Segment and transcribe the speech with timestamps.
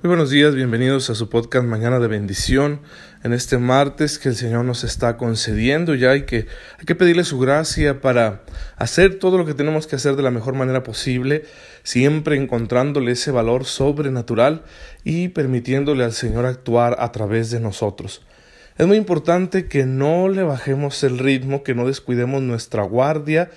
[0.00, 2.82] Muy buenos días, bienvenidos a su podcast Mañana de Bendición.
[3.24, 6.46] En este martes que el Señor nos está concediendo ya hay que,
[6.78, 8.44] hay que pedirle su gracia para
[8.76, 11.46] hacer todo lo que tenemos que hacer de la mejor manera posible,
[11.82, 14.62] siempre encontrándole ese valor sobrenatural
[15.02, 18.24] y permitiéndole al Señor actuar a través de nosotros.
[18.76, 23.50] Es muy importante que no le bajemos el ritmo, que no descuidemos nuestra guardia,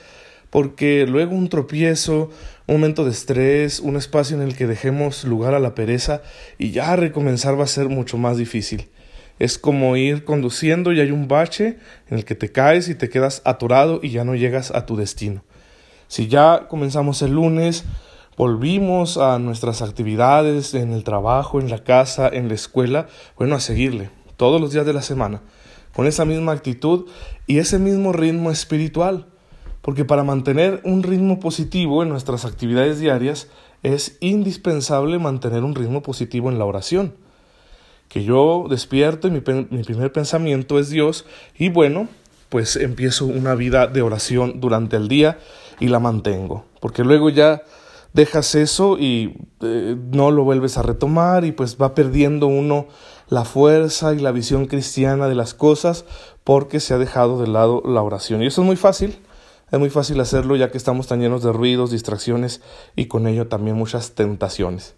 [0.49, 2.31] porque luego un tropiezo,
[2.71, 6.21] un momento de estrés, un espacio en el que dejemos lugar a la pereza
[6.57, 8.87] y ya recomenzar va a ser mucho más difícil.
[9.39, 11.79] Es como ir conduciendo y hay un bache
[12.09, 14.95] en el que te caes y te quedas atorado y ya no llegas a tu
[14.95, 15.43] destino.
[16.07, 17.83] Si ya comenzamos el lunes,
[18.37, 23.59] volvimos a nuestras actividades en el trabajo, en la casa, en la escuela, bueno, a
[23.59, 25.41] seguirle todos los días de la semana,
[25.93, 27.09] con esa misma actitud
[27.47, 29.27] y ese mismo ritmo espiritual
[29.81, 33.47] porque para mantener un ritmo positivo en nuestras actividades diarias
[33.83, 37.15] es indispensable mantener un ritmo positivo en la oración.
[38.07, 41.25] Que yo despierto y mi, primer pensamiento es Dios
[41.57, 42.07] y bueno,
[42.49, 45.39] pues empiezo una vida de oración durante el día
[45.79, 47.63] y la mantengo, porque luego ya
[48.13, 52.87] dejas eso y eh, no lo vuelves a retomar y pues va perdiendo uno
[53.29, 56.03] la fuerza y la visión cristiana de las cosas
[56.43, 58.43] porque se ha dejado de lado la oración.
[58.43, 59.17] Y eso es muy fácil,
[59.71, 62.61] es muy fácil hacerlo ya que estamos tan llenos de ruidos, distracciones
[62.95, 64.95] y con ello también muchas tentaciones.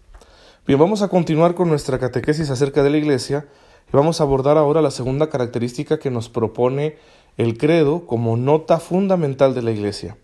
[0.66, 3.46] Bien, vamos a continuar con nuestra catequesis acerca de la Iglesia
[3.92, 6.96] y vamos a abordar ahora la segunda característica que nos propone
[7.36, 10.16] el credo como nota fundamental de la Iglesia.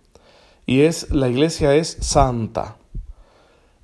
[0.67, 2.77] Y es la Iglesia es santa.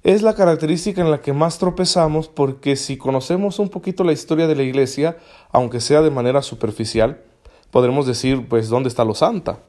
[0.03, 4.49] Es la característica en la que más tropezamos porque si conocemos un poquito la historia
[4.49, 5.17] de la Iglesia,
[5.53, 7.23] aunque sea de manera superficial,
[7.71, 9.61] podremos decir, pues, ¿dónde está lo santa?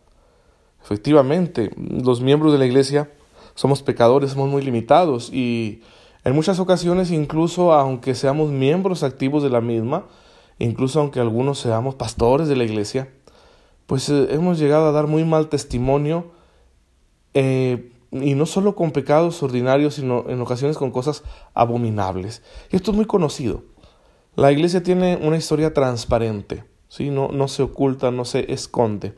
[0.88, 3.12] Efectivamente, los miembros de la iglesia
[3.56, 5.82] somos pecadores, somos muy limitados y
[6.24, 10.06] en muchas ocasiones, incluso aunque seamos miembros activos de la misma,
[10.60, 13.10] incluso aunque algunos seamos pastores de la iglesia,
[13.86, 16.32] pues eh, hemos llegado a dar muy mal testimonio
[17.34, 21.24] eh, y no solo con pecados ordinarios, sino en ocasiones con cosas
[21.54, 22.44] abominables.
[22.72, 23.64] Y esto es muy conocido.
[24.38, 27.10] La iglesia tiene una historia transparente, ¿sí?
[27.10, 29.16] no, no se oculta, no se esconde.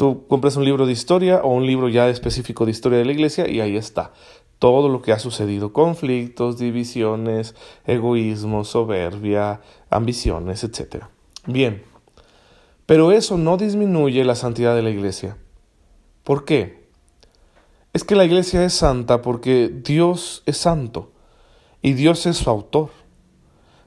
[0.00, 3.12] Tú compras un libro de historia o un libro ya específico de historia de la
[3.12, 4.14] iglesia y ahí está
[4.58, 11.04] todo lo que ha sucedido, conflictos, divisiones, egoísmo, soberbia, ambiciones, etc.
[11.44, 11.82] Bien,
[12.86, 15.36] pero eso no disminuye la santidad de la iglesia.
[16.24, 16.88] ¿Por qué?
[17.92, 21.12] Es que la iglesia es santa porque Dios es santo
[21.82, 22.88] y Dios es su autor.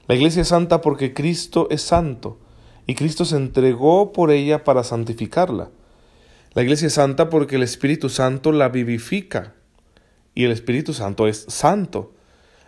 [0.06, 2.38] La iglesia es santa porque Cristo es santo
[2.86, 5.70] y Cristo se entregó por ella para santificarla.
[6.54, 9.54] La iglesia es santa porque el Espíritu Santo la vivifica
[10.34, 12.12] y el Espíritu Santo es santo.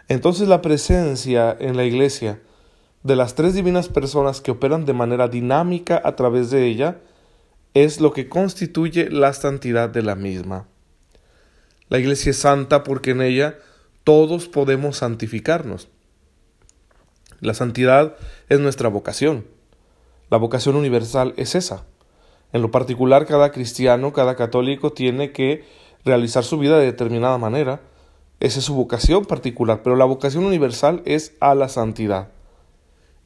[0.09, 2.41] Entonces la presencia en la iglesia
[3.05, 6.99] de las tres divinas personas que operan de manera dinámica a través de ella
[7.75, 10.67] es lo que constituye la santidad de la misma.
[11.89, 13.57] La iglesia es santa porque en ella
[14.03, 15.89] todos podemos santificarnos.
[17.41, 18.17] La santidad
[18.49, 19.47] es nuestra vocación.
[20.31, 21.85] La vocación universal es esa.
[22.57, 25.67] En lo particular, cada cristiano, cada católico tiene que
[26.07, 27.83] realizar su vida de determinada manera.
[28.41, 32.31] Esa es su vocación particular, pero la vocación universal es a la santidad.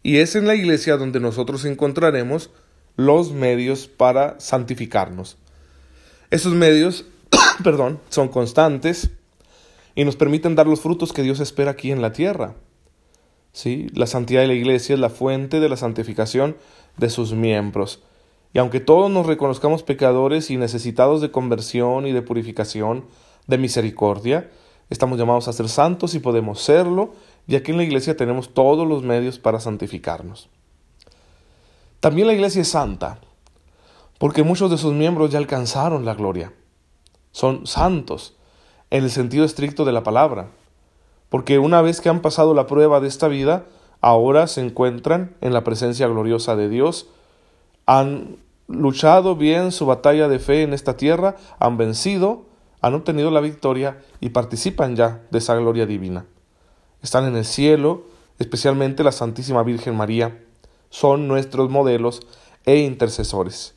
[0.03, 2.51] Y es en la iglesia donde nosotros encontraremos
[2.97, 5.37] los medios para santificarnos.
[6.33, 7.05] Esos medios,
[7.63, 9.11] perdón, son constantes
[9.95, 12.57] y nos permiten dar los frutos que Dios espera aquí en la tierra.
[13.53, 13.87] ¿Sí?
[13.95, 16.57] La santidad de la iglesia es la fuente de la santificación
[16.97, 18.03] de sus miembros.
[18.53, 23.05] Y aunque todos nos reconozcamos pecadores y necesitados de conversión y de purificación,
[23.47, 24.51] de misericordia,
[24.91, 27.15] estamos llamados a ser santos y podemos serlo,
[27.47, 30.49] y aquí en la iglesia tenemos todos los medios para santificarnos.
[32.01, 33.21] También la iglesia es santa,
[34.19, 36.53] porque muchos de sus miembros ya alcanzaron la gloria.
[37.31, 38.37] Son santos
[38.91, 40.49] en el sentido estricto de la palabra,
[41.29, 43.67] porque una vez que han pasado la prueba de esta vida,
[44.01, 47.09] ahora se encuentran en la presencia gloriosa de Dios,
[47.91, 48.37] han
[48.69, 52.47] luchado bien su batalla de fe en esta tierra, han vencido,
[52.81, 56.25] han obtenido la victoria y participan ya de esa gloria divina.
[57.03, 58.05] Están en el cielo,
[58.39, 60.41] especialmente la Santísima Virgen María,
[60.89, 62.21] son nuestros modelos
[62.65, 63.75] e intercesores.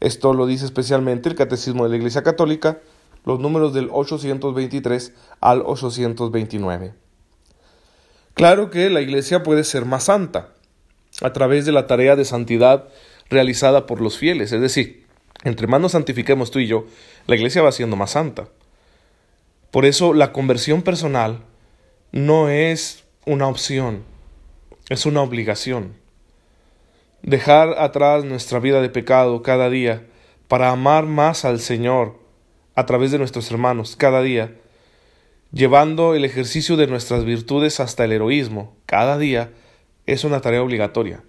[0.00, 2.82] Esto lo dice especialmente el Catecismo de la Iglesia Católica,
[3.24, 6.92] los números del 823 al 829.
[8.34, 10.50] Claro que la Iglesia puede ser más santa,
[11.22, 12.88] a través de la tarea de santidad
[13.30, 14.52] realizada por los fieles.
[14.52, 15.06] Es decir,
[15.44, 16.86] entre más nos santifiquemos tú y yo,
[17.26, 18.48] la iglesia va siendo más santa.
[19.70, 21.40] Por eso la conversión personal
[22.12, 24.04] no es una opción,
[24.88, 25.94] es una obligación.
[27.22, 30.06] Dejar atrás nuestra vida de pecado cada día
[30.48, 32.18] para amar más al Señor
[32.74, 34.54] a través de nuestros hermanos cada día,
[35.52, 39.50] llevando el ejercicio de nuestras virtudes hasta el heroísmo cada día,
[40.06, 41.22] es una tarea obligatoria.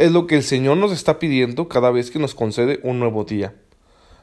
[0.00, 3.24] Es lo que el Señor nos está pidiendo cada vez que nos concede un nuevo
[3.24, 3.52] día.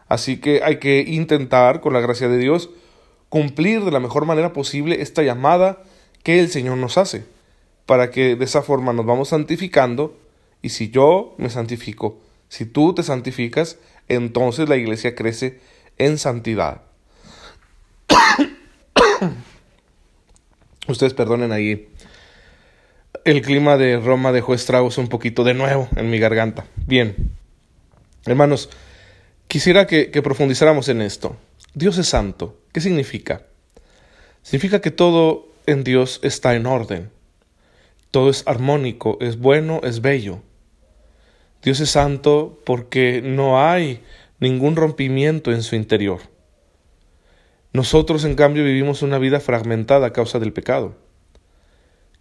[0.08, 2.72] Así que hay que intentar, con la gracia de Dios,
[3.30, 5.84] cumplir de la mejor manera posible esta llamada
[6.24, 7.26] que el Señor nos hace,
[7.86, 10.18] para que de esa forma nos vamos santificando,
[10.64, 12.18] y si yo me santifico,
[12.50, 13.78] si tú te santificas,
[14.08, 15.60] entonces la iglesia crece
[16.00, 16.82] en santidad.
[20.88, 21.88] Ustedes perdonen ahí.
[23.28, 26.66] El clima de Roma dejó estragos un poquito de nuevo en mi garganta.
[26.86, 27.34] Bien.
[28.26, 28.70] Hermanos,
[29.50, 31.36] quisiera que, profundizáramos en esto.
[31.74, 32.58] Dios es santo.
[32.72, 33.42] ¿Qué significa?
[34.44, 37.10] Significa que todo en Dios está en orden.
[38.12, 40.40] Todo es armónico, es bueno, es bello.
[41.62, 44.04] Dios es santo porque no hay
[44.40, 46.22] ningún rompimiento en su interior.
[47.74, 50.96] Nosotros, en cambio, vivimos una vida fragmentada a causa del pecado.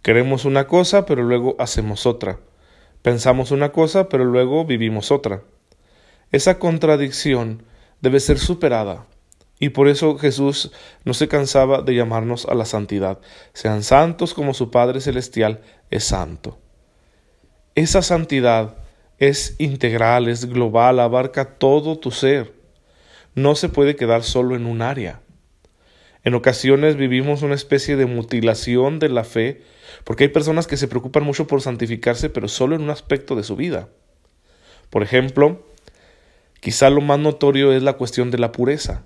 [0.01, 2.39] Queremos una cosa, pero luego hacemos otra.
[3.01, 5.43] Pensamos una cosa, pero luego vivimos otra.
[6.31, 7.63] Esa contradicción
[8.01, 9.05] debe ser superada.
[9.59, 10.71] Y por eso Jesús
[11.03, 13.19] no se cansaba de llamarnos a la santidad.
[13.53, 16.59] Sean santos como su Padre Celestial es santo.
[17.73, 18.75] Esa santidad
[19.17, 22.53] es integral, es global, abarca todo tu ser.
[23.33, 25.21] No se puede quedar solo en un área.
[26.27, 29.61] En ocasiones vivimos una especie de mutilación de la fe,
[30.03, 33.43] porque hay personas que se preocupan mucho por santificarse, pero solo en un aspecto de
[33.43, 33.87] su vida.
[34.89, 35.65] Por ejemplo,
[36.59, 39.05] quizá lo más notorio es la cuestión de la pureza.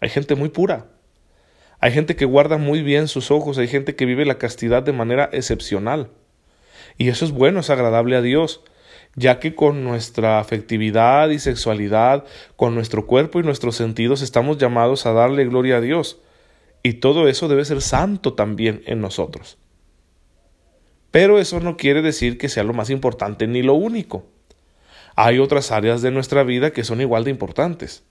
[0.00, 0.86] Hay gente muy pura.
[1.80, 4.92] Hay gente que guarda muy bien sus ojos, hay gente que vive la castidad de
[4.92, 6.10] manera excepcional.
[6.96, 8.62] Y eso es bueno, es agradable a Dios
[9.16, 15.04] ya que con nuestra afectividad y sexualidad, con nuestro cuerpo y nuestros sentidos estamos llamados
[15.04, 16.20] a darle gloria a Dios,
[16.82, 19.58] y todo eso debe ser santo también en nosotros.
[21.10, 24.26] Pero eso no quiere decir que sea lo más importante ni lo único.
[25.16, 28.04] Hay otras áreas de nuestra vida que son igual de importantes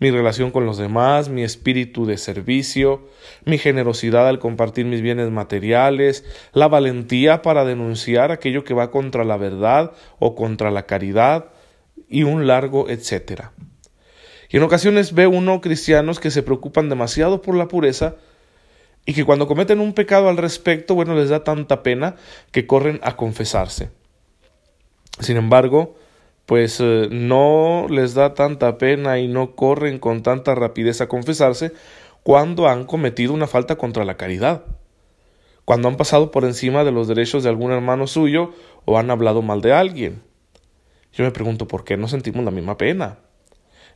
[0.00, 3.08] mi relación con los demás, mi espíritu de servicio,
[3.44, 9.24] mi generosidad al compartir mis bienes materiales, la valentía para denunciar aquello que va contra
[9.24, 11.46] la verdad o contra la caridad
[12.08, 13.52] y un largo etcétera.
[14.48, 18.16] Y en ocasiones ve uno cristianos que se preocupan demasiado por la pureza
[19.04, 22.16] y que cuando cometen un pecado al respecto, bueno, les da tanta pena
[22.50, 23.90] que corren a confesarse.
[25.20, 25.96] Sin embargo,
[26.46, 31.72] pues eh, no les da tanta pena y no corren con tanta rapidez a confesarse
[32.22, 34.64] cuando han cometido una falta contra la caridad,
[35.64, 38.52] cuando han pasado por encima de los derechos de algún hermano suyo
[38.84, 40.22] o han hablado mal de alguien.
[41.12, 43.18] Yo me pregunto por qué no sentimos la misma pena.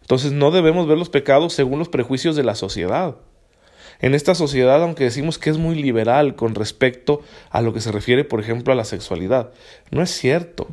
[0.03, 3.17] Entonces no debemos ver los pecados según los prejuicios de la sociedad.
[4.01, 7.93] En esta sociedad, aunque decimos que es muy liberal con respecto a lo que se
[7.93, 9.53] refiere, por ejemplo, a la sexualidad,
[9.91, 10.69] no es cierto.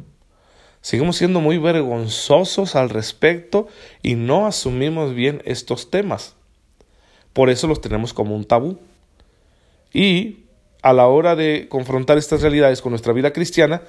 [0.81, 3.67] Seguimos siendo muy vergonzosos al respecto
[4.01, 6.35] y no asumimos bien estos temas.
[7.33, 8.79] Por eso los tenemos como un tabú.
[9.93, 10.45] Y
[10.81, 13.83] a la hora de confrontar estas realidades con nuestra vida cristiana,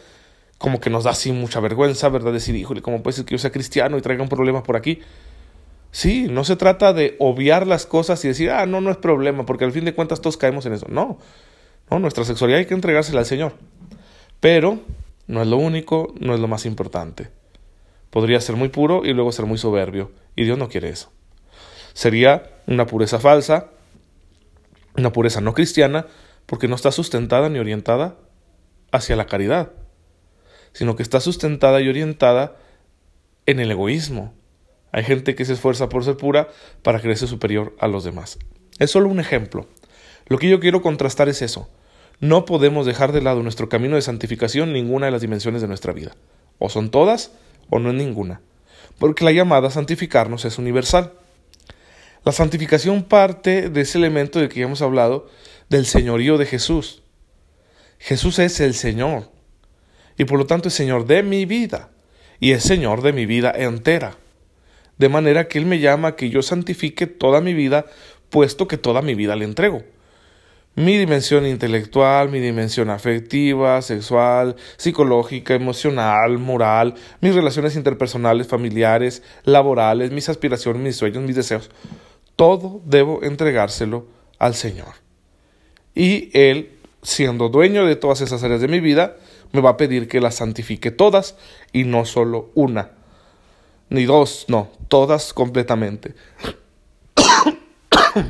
[0.59, 2.33] como que nos da así mucha vergüenza, ¿verdad?
[2.33, 5.01] Decir, híjole, ¿cómo puede ser que yo sea cristiano y traiga un problema por aquí?
[5.93, 9.45] Sí, no se trata de obviar las cosas y decir, ah, no, no es problema,
[9.45, 10.87] porque al fin de cuentas todos caemos en eso.
[10.89, 11.19] No,
[11.91, 13.55] no, nuestra sexualidad hay que entregársela al Señor.
[14.39, 14.79] Pero
[15.27, 17.31] no es lo único, no es lo más importante.
[18.11, 21.11] Podría ser muy puro y luego ser muy soberbio, y Dios no quiere eso.
[21.93, 23.71] Sería una pureza falsa,
[24.97, 26.07] una pureza no cristiana,
[26.47, 28.17] porque no está sustentada ni orientada
[28.93, 29.73] hacia la caridad,
[30.73, 32.57] sino que está sustentada y orientada
[33.47, 34.35] en el egoísmo.
[34.93, 36.49] Hay gente que se esfuerza por ser pura
[36.83, 38.39] para creerse superior a los demás.
[38.79, 39.67] Es solo un ejemplo.
[40.27, 41.69] Lo que yo quiero contrastar es eso.
[42.21, 45.93] No podemos dejar de lado nuestro camino de santificación ninguna de las dimensiones de nuestra
[45.93, 46.17] vida.
[46.59, 47.33] O son todas
[47.71, 48.41] o no es ninguna.
[48.99, 51.15] Porque la llamada a santificarnos es universal.
[52.25, 55.29] La santificación parte de ese elemento del que ya hemos hablado,
[55.71, 57.03] del señorío de Jesús.
[57.99, 59.31] Jesús es el Señor.
[60.19, 61.89] Y por lo tanto es Señor de mi vida.
[62.41, 64.19] Y es Señor de mi vida entera.
[65.01, 67.87] De manera que Él me llama a que yo santifique toda mi vida,
[68.29, 69.83] puesto que toda mi vida le entrego
[70.77, 80.13] mi dimensión intelectual, mi dimensión afectiva, sexual, psicológica, emocional, moral, mis relaciones interpersonales, familiares, laborales,
[80.13, 81.71] mis aspiraciones, mis sueños, mis deseos.
[82.37, 84.07] Todo debo entregárselo
[84.39, 84.95] al Señor.
[85.95, 86.71] Y Él
[87.03, 89.17] siendo dueño de todas esas áreas de mi vida,
[89.53, 91.37] me va a pedir que las santifique todas
[91.73, 92.93] y no solo una,
[93.91, 96.15] ni dos, no, todas completamente.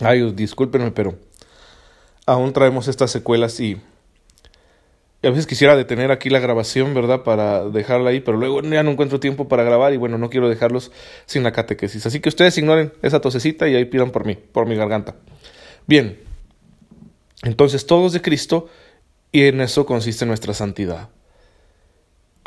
[0.00, 1.18] Ay, discúlpenme, pero
[2.26, 3.80] aún traemos estas secuelas y
[5.22, 7.22] a veces quisiera detener aquí la grabación, ¿verdad?
[7.22, 10.48] Para dejarla ahí, pero luego ya no encuentro tiempo para grabar y bueno, no quiero
[10.48, 10.92] dejarlos
[11.24, 12.06] sin la catequesis.
[12.06, 15.16] Así que ustedes ignoren esa tosecita y ahí pidan por mí, por mi garganta.
[15.86, 16.20] Bien,
[17.42, 18.68] entonces todos de Cristo
[19.32, 21.08] y en eso consiste nuestra santidad.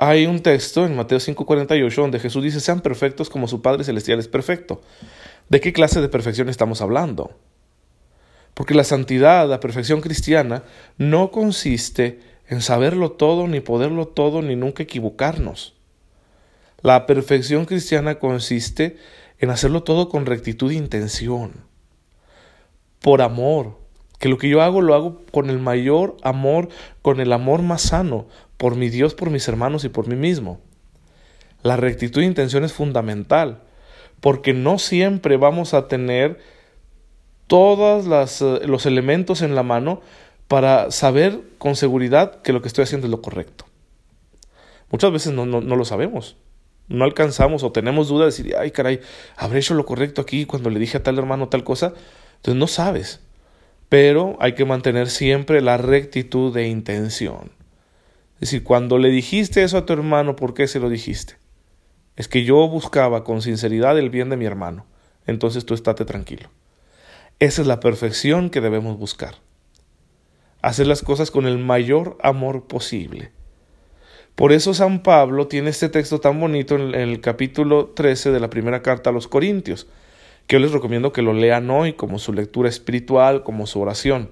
[0.01, 4.17] Hay un texto en Mateo 5:48 donde Jesús dice, sean perfectos como su Padre Celestial
[4.17, 4.81] es perfecto.
[5.49, 7.31] ¿De qué clase de perfección estamos hablando?
[8.53, 10.63] Porque la santidad, la perfección cristiana,
[10.97, 15.75] no consiste en saberlo todo, ni poderlo todo, ni nunca equivocarnos.
[16.81, 18.95] La perfección cristiana consiste
[19.37, 21.65] en hacerlo todo con rectitud de intención,
[23.01, 23.78] por amor,
[24.19, 26.69] que lo que yo hago lo hago con el mayor amor,
[27.01, 30.59] con el amor más sano, por mi Dios, por mis hermanos y por mí mismo.
[31.63, 33.61] La rectitud de intención es fundamental,
[34.19, 36.39] porque no siempre vamos a tener
[37.47, 38.05] todos
[38.41, 40.01] eh, los elementos en la mano
[40.47, 43.65] para saber con seguridad que lo que estoy haciendo es lo correcto.
[44.91, 46.38] Muchas veces no, no, lo sabemos.
[46.88, 48.99] No alcanzamos o tenemos duda de decir, ay caray,
[49.38, 51.93] ¿habré hecho lo correcto aquí cuando le dije a tal hermano tal cosa?
[52.38, 53.21] Entonces no sabes.
[53.89, 57.51] Pero hay que mantener siempre la rectitud de intención.
[58.36, 61.36] Es decir, cuando le dijiste eso a tu hermano, ¿por qué se lo dijiste?
[62.15, 64.86] Es que yo buscaba con sinceridad el bien de mi hermano.
[65.25, 66.50] Entonces tú estate tranquilo.
[67.39, 69.36] Esa es la perfección que debemos buscar
[70.62, 73.31] hacer las cosas con el mayor amor posible.
[74.36, 78.50] Por eso San Pablo tiene este texto tan bonito en el capítulo 13 de la
[78.50, 79.88] primera carta a los Corintios,
[80.49, 84.31] que yo les recomiendo que lo lean hoy como su lectura espiritual, como su oración,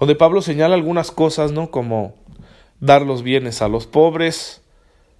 [0.00, 1.70] donde Pablo señala algunas cosas, ¿no?
[1.70, 2.14] Como
[2.80, 4.62] dar los bienes a los pobres,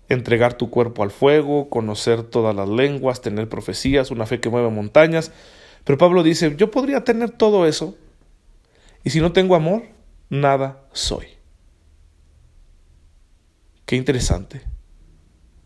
[0.08, 4.70] entregar tu cuerpo al fuego, conocer todas las lenguas, tener profecías, una fe que mueve
[4.70, 5.32] montañas.
[5.84, 7.94] Pero Pablo dice, yo podría tener todo eso,
[9.04, 9.82] y si no tengo amor,
[10.30, 11.26] nada soy.
[13.84, 14.62] Qué interesante.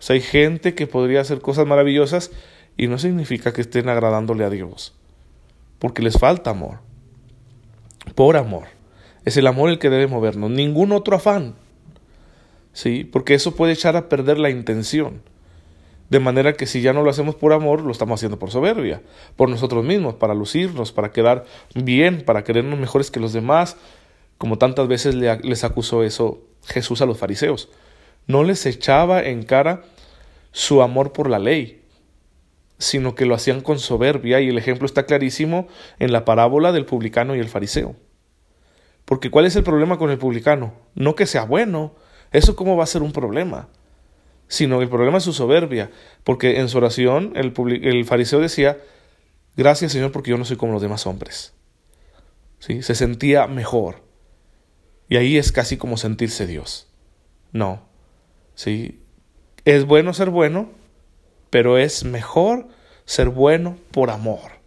[0.01, 2.33] O sea, hay gente que podría hacer cosas maravillosas
[2.79, 4.95] y no significa que estén agradándole a Dios,
[5.79, 6.79] porque les falta amor.
[8.15, 8.69] Por amor.
[9.25, 11.57] Es el amor el que debe movernos, ningún otro afán.
[12.73, 13.05] ¿Sí?
[13.05, 15.21] Porque eso puede echar a perder la intención.
[16.09, 19.03] De manera que si ya no lo hacemos por amor, lo estamos haciendo por soberbia,
[19.37, 21.45] por nosotros mismos, para lucirnos, para quedar
[21.75, 23.77] bien, para querernos mejores que los demás,
[24.39, 27.69] como tantas veces les acusó eso Jesús a los fariseos.
[28.27, 29.83] No les echaba en cara
[30.53, 31.78] su amor por la ley,
[32.79, 35.69] sino que lo hacían con soberbia, y el ejemplo está clarísimo
[35.99, 37.97] en la parábola del publicano y el fariseo.
[39.05, 40.75] Porque ¿cuál es el problema con el publicano?
[40.95, 41.95] No que sea bueno,
[42.31, 43.69] eso cómo va a ser un problema
[44.49, 45.91] sino el problema es su soberbia,
[46.25, 47.53] porque en su oración el,
[47.85, 48.79] el fariseo decía,
[49.57, 51.55] gracias Señor porque yo no soy como los demás hombres.
[52.59, 52.83] ¿Sí?
[52.83, 54.03] Se sentía mejor.
[55.09, 56.89] Y ahí es casi como sentirse Dios.
[57.53, 57.83] No.
[58.55, 59.01] ¿Sí?
[59.65, 60.71] Es bueno ser bueno,
[61.51, 62.69] pero es mejor
[63.05, 64.59] ser bueno por amor.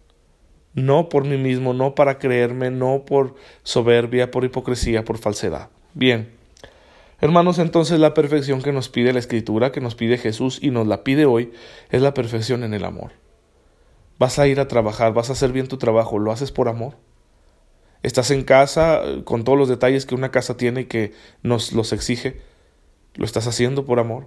[0.74, 5.68] No por mí mismo, no para creerme, no por soberbia, por hipocresía, por falsedad.
[5.94, 6.30] Bien.
[7.20, 10.86] Hermanos, entonces la perfección que nos pide la Escritura, que nos pide Jesús y nos
[10.86, 11.52] la pide hoy,
[11.90, 13.12] es la perfección en el amor.
[14.18, 16.96] Vas a ir a trabajar, vas a hacer bien tu trabajo, ¿lo haces por amor?
[18.02, 21.12] Estás en casa eh, con todos los detalles que una casa tiene y que
[21.42, 22.40] nos los exige,
[23.14, 24.26] ¿lo estás haciendo por amor?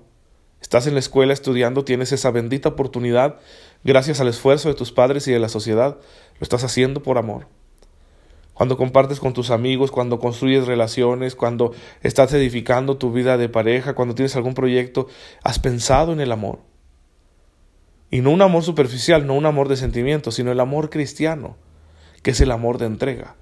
[0.66, 3.36] Estás en la escuela estudiando, tienes esa bendita oportunidad
[3.84, 5.98] gracias al esfuerzo de tus padres y de la sociedad,
[6.40, 7.46] ¿lo estás haciendo por amor?
[8.56, 13.94] cuando compartes con tus amigos, cuando construyes relaciones, cuando estás edificando tu vida de pareja,
[13.94, 15.08] cuando tienes algún proyecto,
[15.44, 16.62] has pensado en el amor.
[18.10, 21.58] Y no un amor superficial, no un amor de sentimiento, sino el amor cristiano,
[22.24, 23.36] que es el amor de entrega.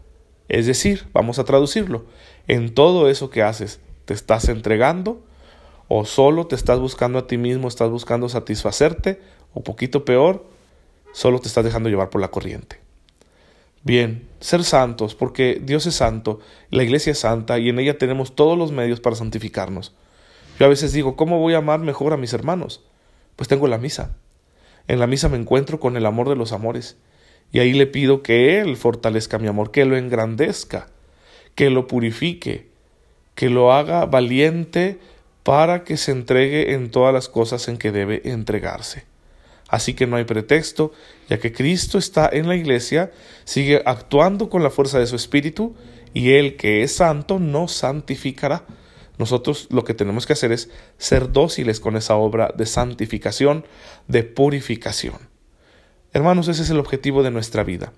[0.49, 2.05] Es decir, vamos a traducirlo,
[2.49, 5.23] en todo eso que haces, ¿te estás entregando?
[5.87, 9.21] ¿O solo te estás buscando a ti mismo, estás buscando satisfacerte?
[9.53, 10.45] ¿O poquito peor,
[11.13, 12.79] solo te estás dejando llevar por la corriente?
[13.83, 18.33] Bien, ser santos, porque Dios es santo, la iglesia es santa y en ella tenemos
[18.33, 19.93] todos los medios para santificarnos.
[20.57, 22.81] Yo a veces digo, ¿cómo voy a amar mejor a mis hermanos?
[23.35, 24.15] Pues tengo la misa.
[24.87, 26.97] En la misa me encuentro con el amor de los amores
[27.51, 30.87] y ahí le pido que Él fortalezca mi amor, que lo engrandezca,
[31.55, 32.69] que lo purifique,
[33.35, 34.99] que lo haga valiente
[35.43, 39.05] para que se entregue en todas las cosas en que debe entregarse.
[39.67, 40.91] Así que no hay pretexto,
[41.29, 43.11] ya que Cristo está en la iglesia,
[43.43, 45.75] sigue actuando con la fuerza de su Espíritu,
[46.13, 48.65] y Él que es santo nos santificará.
[49.17, 53.65] Nosotros lo que tenemos que hacer es ser dóciles con esa obra de santificación,
[54.07, 55.17] de purificación.
[56.13, 57.93] Hermanos, ese es el objetivo de nuestra vida.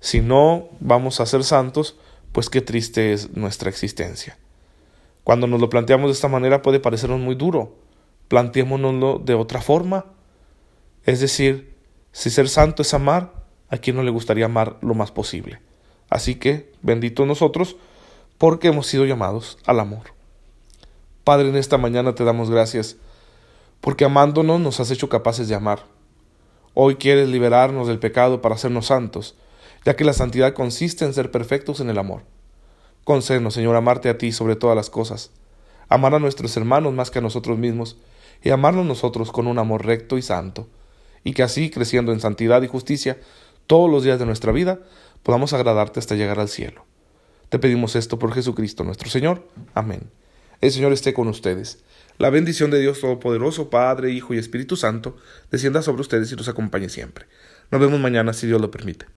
[0.00, 1.96] Si no vamos a ser santos,
[2.32, 4.36] pues qué triste es nuestra existencia.
[5.28, 7.76] Cuando nos lo planteamos de esta manera puede parecernos muy duro.
[8.28, 10.06] Planteémonoslo de otra forma.
[11.04, 11.76] Es decir,
[12.12, 13.34] si ser santo es amar,
[13.68, 15.60] ¿a quién no le gustaría amar lo más posible?
[16.08, 17.76] Así que, bendito nosotros,
[18.38, 20.14] porque hemos sido llamados al amor.
[21.24, 22.96] Padre, en esta mañana te damos gracias,
[23.82, 25.84] porque amándonos nos has hecho capaces de amar.
[26.72, 29.34] Hoy quieres liberarnos del pecado para hacernos santos,
[29.84, 32.22] ya que la santidad consiste en ser perfectos en el amor.
[33.08, 35.30] Concédenos, Señor, amarte a ti sobre todas las cosas,
[35.88, 37.96] amar a nuestros hermanos más que a nosotros mismos,
[38.42, 40.68] y amarnos nosotros con un amor recto y santo,
[41.24, 43.16] y que así, creciendo en santidad y justicia,
[43.66, 44.80] todos los días de nuestra vida,
[45.22, 46.84] podamos agradarte hasta llegar al cielo.
[47.48, 49.48] Te pedimos esto por Jesucristo nuestro Señor.
[49.72, 50.10] Amén.
[50.60, 51.82] El Señor esté con ustedes.
[52.18, 55.16] La bendición de Dios Todopoderoso, Padre, Hijo y Espíritu Santo,
[55.50, 57.24] descienda sobre ustedes y los acompañe siempre.
[57.70, 59.06] Nos vemos mañana si Dios lo permite.